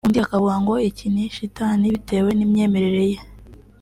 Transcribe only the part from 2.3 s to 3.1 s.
n’imyememerere